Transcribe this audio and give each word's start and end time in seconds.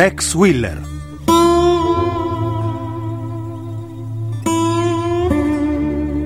Tex 0.00 0.32
Wheeler. 0.32 0.80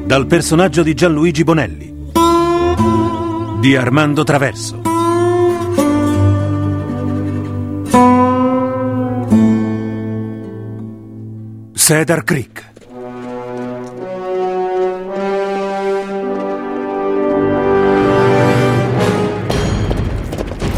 Dal 0.07 0.27
personaggio 0.29 0.85
di 0.85 0.95
Gianluigi 0.95 1.43
Bonelli. 1.43 1.93
Di 3.59 3.75
Armando 3.75 4.23
Traverso. 4.23 4.81
Cedar 11.75 12.23
Creek. 12.23 12.73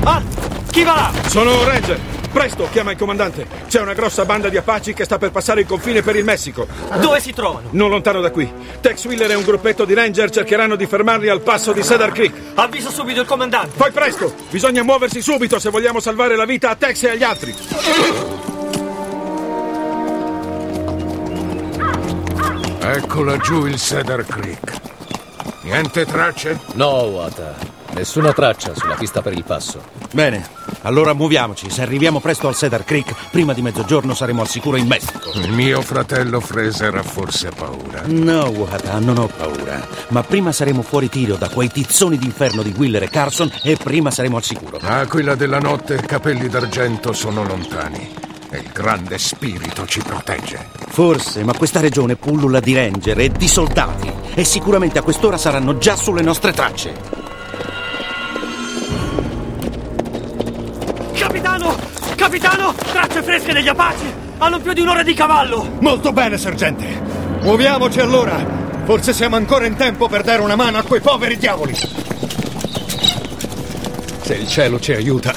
Ah! 0.05 0.23
Chi 0.71 0.83
va 0.83 0.95
là? 0.95 1.13
Sono 1.27 1.59
un 1.59 1.65
ranger. 1.67 2.16
Presto, 2.37 2.69
chiama 2.71 2.91
il 2.91 2.99
comandante. 2.99 3.47
C'è 3.67 3.81
una 3.81 3.95
grossa 3.95 4.27
banda 4.27 4.51
di 4.51 4.59
Apache 4.59 4.93
che 4.93 5.05
sta 5.05 5.17
per 5.17 5.31
passare 5.31 5.63
il 5.63 5.67
confine 5.67 6.03
per 6.03 6.17
il 6.17 6.25
Messico. 6.25 6.67
Dove 7.01 7.19
si 7.19 7.33
trovano? 7.33 7.69
Non 7.71 7.89
lontano 7.89 8.21
da 8.21 8.31
qui. 8.31 8.53
Tex 8.79 9.07
Wheeler 9.07 9.31
e 9.31 9.35
un 9.37 9.43
gruppetto 9.43 9.87
di 9.87 9.95
ranger 9.95 10.29
cercheranno 10.29 10.77
di 10.77 10.87
fermarli 10.87 11.30
al 11.30 11.41
passo 11.41 11.73
di 11.73 11.83
Cedar 11.83 12.13
Creek. 12.13 12.35
Avviso 12.57 12.91
subito 12.91 13.23
il 13.23 13.27
comandante. 13.27 13.71
Fai 13.75 13.91
presto! 13.91 14.35
Bisogna 14.51 14.83
muoversi 14.83 15.23
subito 15.23 15.59
se 15.59 15.71
vogliamo 15.71 15.99
salvare 15.99 16.37
la 16.37 16.45
vita 16.45 16.69
a 16.69 16.75
Tex 16.75 17.05
e 17.05 17.09
agli 17.09 17.23
altri. 17.23 17.55
Ecco 22.80 23.23
laggiù 23.23 23.65
il 23.65 23.79
Cedar 23.79 24.27
Creek. 24.27 24.75
Niente 25.63 26.05
tracce? 26.05 26.61
No, 26.75 27.01
Wata. 27.05 27.76
Nessuna 27.97 28.35
traccia 28.35 28.75
sulla 28.75 28.95
pista 28.95 29.23
per 29.23 29.33
il 29.33 29.43
passo. 29.43 29.83
Bene, 30.13 30.47
allora 30.83 31.15
muoviamoci. 31.15 31.71
Se 31.71 31.80
arriviamo 31.80 32.21
presto 32.21 32.47
al 32.47 32.55
Cedar 32.55 32.85
Creek, 32.85 33.30
prima 33.30 33.55
di 33.55 33.63
mezzogiorno 33.63 34.13
saremo 34.13 34.43
al 34.43 34.49
sicuro 34.49 34.77
in 34.77 34.87
Messico. 34.87 35.30
Il 35.33 35.51
mio 35.51 35.80
fratello 35.80 36.41
Fraser 36.41 36.95
ha 36.95 37.03
forse 37.03 37.49
paura. 37.57 38.03
No, 38.05 38.49
Wata, 38.49 38.99
non 38.99 39.16
ho 39.16 39.30
paura. 39.35 39.83
Ma 40.09 40.23
prima 40.23 40.53
saremo 40.53 40.83
fuori 40.83 41.09
tiro 41.09 41.37
da 41.37 41.49
quei 41.49 41.71
tizzoni 41.71 42.19
d'inferno 42.19 42.63
di 42.63 42.75
Wheeler 42.77 43.05
e 43.05 43.09
Carson 43.09 43.51
e 43.63 43.79
prima 43.83 44.10
saremo 44.10 44.37
al 44.37 44.45
sicuro. 44.45 44.79
Aquila 44.83 45.35
della 45.35 45.59
notte 45.59 45.95
e 45.95 46.03
capelli 46.03 46.49
d'argento 46.51 47.15
sono 47.15 47.45
lontani. 47.45 48.13
E 48.51 48.59
il 48.59 48.71
grande 48.75 49.16
spirito 49.16 49.87
ci 49.87 50.01
protegge. 50.01 50.69
Forse, 50.88 51.43
ma 51.45 51.55
questa 51.55 51.81
regione 51.81 52.15
pullula 52.15 52.60
di 52.60 52.75
ranger 52.75 53.19
e 53.21 53.31
di 53.31 53.49
soldati. 53.49 54.13
E 54.35 54.45
sicuramente 54.45 54.99
a 54.99 55.03
quest'ora 55.03 55.38
saranno 55.38 55.79
già 55.79 55.97
sulle 55.97 56.21
nostre 56.23 56.53
tracce. 56.53 57.16
Capitano! 61.17 61.75
Capitano! 62.15 62.75
Tracce 62.75 63.23
fresche 63.23 63.53
degli 63.55 63.69
Apache! 63.69 64.25
Hanno 64.37 64.61
più 64.61 64.75
di 64.75 64.83
un'ora 64.83 65.03
di 65.03 65.15
cavallo! 65.15 65.77
Molto 65.81 66.12
bene, 66.12 66.37
sergente. 66.37 66.84
Muoviamoci 67.41 68.00
allora. 68.00 68.37
Forse 68.84 69.15
siamo 69.15 69.37
ancora 69.37 69.65
in 69.65 69.77
tempo 69.77 70.09
per 70.09 70.22
dare 70.22 70.43
una 70.43 70.56
mano 70.56 70.77
a 70.77 70.83
quei 70.83 71.00
poveri 71.00 71.39
diavoli. 71.39 71.75
Se 74.22 74.34
il 74.34 74.47
cielo 74.47 74.78
ci 74.78 74.93
aiuta, 74.93 75.34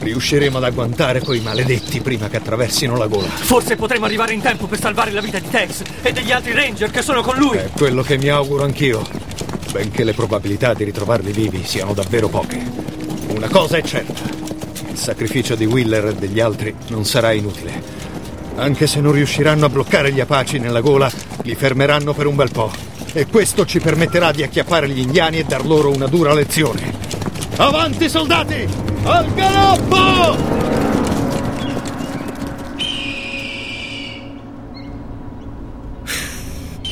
riusciremo 0.00 0.56
ad 0.56 0.64
agguantare 0.64 1.20
quei 1.20 1.40
maledetti 1.40 2.00
prima 2.00 2.28
che 2.28 2.38
attraversino 2.38 2.96
la 2.96 3.06
gola. 3.06 3.28
Forse 3.28 3.76
potremo 3.76 4.06
arrivare 4.06 4.32
in 4.32 4.40
tempo 4.40 4.66
per 4.66 4.80
salvare 4.80 5.12
la 5.12 5.20
vita 5.20 5.38
di 5.38 5.48
Tex 5.48 5.82
e 6.02 6.12
degli 6.12 6.32
altri 6.32 6.52
ranger 6.54 6.90
che 6.90 7.02
sono 7.02 7.22
con 7.22 7.36
lui! 7.36 7.56
È 7.56 7.70
quello 7.76 8.02
che 8.02 8.18
mi 8.18 8.28
auguro 8.28 8.64
anch'io, 8.64 9.06
benché 9.70 10.02
le 10.02 10.12
probabilità 10.12 10.74
di 10.74 10.82
ritrovarli 10.84 11.30
vivi 11.30 11.64
siano 11.64 11.94
davvero 11.94 12.28
poche. 12.28 12.60
Una 13.28 13.48
cosa 13.48 13.76
è 13.76 13.82
certa, 13.82 14.39
il 14.90 14.98
sacrificio 14.98 15.54
di 15.54 15.64
Wheeler 15.64 16.06
e 16.06 16.14
degli 16.14 16.40
altri 16.40 16.74
non 16.88 17.04
sarà 17.04 17.32
inutile. 17.32 17.82
Anche 18.56 18.86
se 18.86 19.00
non 19.00 19.12
riusciranno 19.12 19.66
a 19.66 19.68
bloccare 19.68 20.12
gli 20.12 20.20
Apaci 20.20 20.58
nella 20.58 20.80
gola, 20.80 21.10
li 21.42 21.54
fermeranno 21.54 22.12
per 22.12 22.26
un 22.26 22.36
bel 22.36 22.50
po'. 22.50 22.70
E 23.12 23.26
questo 23.26 23.64
ci 23.64 23.80
permetterà 23.80 24.32
di 24.32 24.42
acchiappare 24.42 24.88
gli 24.88 24.98
indiani 24.98 25.38
e 25.38 25.44
dar 25.44 25.64
loro 25.64 25.90
una 25.90 26.06
dura 26.06 26.34
lezione. 26.34 26.92
Avanti, 27.56 28.08
soldati! 28.08 28.68
Al 29.04 29.34
galoppo! 29.34 30.58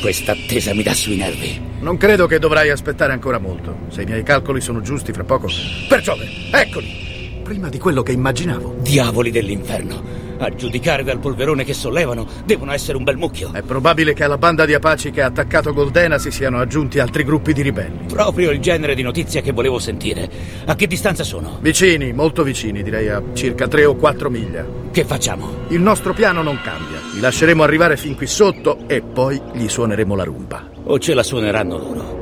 Questa 0.00 0.32
attesa 0.32 0.74
mi 0.74 0.82
dà 0.82 0.94
sui 0.94 1.16
nervi. 1.16 1.60
Non 1.80 1.96
credo 1.96 2.26
che 2.26 2.38
dovrai 2.38 2.70
aspettare 2.70 3.12
ancora 3.12 3.38
molto. 3.38 3.76
Se 3.88 4.02
i 4.02 4.04
miei 4.04 4.22
calcoli 4.22 4.60
sono 4.60 4.80
giusti, 4.80 5.12
fra 5.12 5.24
poco. 5.24 5.48
Per 5.88 6.00
Giove, 6.00 6.28
eccoli! 6.52 7.07
Prima 7.48 7.70
di 7.70 7.78
quello 7.78 8.02
che 8.02 8.12
immaginavo. 8.12 8.76
Diavoli 8.80 9.30
dell'inferno. 9.30 10.02
A 10.36 10.50
giudicare 10.50 11.02
dal 11.02 11.18
polverone 11.18 11.64
che 11.64 11.72
sollevano, 11.72 12.26
devono 12.44 12.72
essere 12.72 12.98
un 12.98 13.04
bel 13.04 13.16
mucchio. 13.16 13.54
È 13.54 13.62
probabile 13.62 14.12
che 14.12 14.22
alla 14.22 14.36
banda 14.36 14.66
di 14.66 14.74
Apache 14.74 15.10
che 15.10 15.22
ha 15.22 15.28
attaccato 15.28 15.72
Goldena 15.72 16.18
si 16.18 16.30
siano 16.30 16.58
aggiunti 16.58 16.98
altri 16.98 17.24
gruppi 17.24 17.54
di 17.54 17.62
ribelli. 17.62 18.04
Proprio 18.06 18.50
il 18.50 18.60
genere 18.60 18.94
di 18.94 19.00
notizia 19.00 19.40
che 19.40 19.52
volevo 19.52 19.78
sentire. 19.78 20.28
A 20.66 20.74
che 20.74 20.86
distanza 20.86 21.24
sono? 21.24 21.56
Vicini, 21.62 22.12
molto 22.12 22.42
vicini, 22.42 22.82
direi 22.82 23.08
a 23.08 23.22
circa 23.32 23.66
3 23.66 23.86
o 23.86 23.94
4 23.94 24.28
miglia. 24.28 24.66
Che 24.90 25.04
facciamo? 25.06 25.64
Il 25.68 25.80
nostro 25.80 26.12
piano 26.12 26.42
non 26.42 26.60
cambia. 26.62 27.00
Li 27.14 27.20
lasceremo 27.20 27.62
arrivare 27.62 27.96
fin 27.96 28.14
qui 28.14 28.26
sotto 28.26 28.80
e 28.86 29.00
poi 29.00 29.40
gli 29.54 29.68
suoneremo 29.68 30.14
la 30.14 30.24
rumba. 30.24 30.68
O 30.84 30.98
ce 30.98 31.14
la 31.14 31.22
suoneranno 31.22 31.78
loro? 31.78 32.18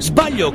Sbaglio 0.00 0.48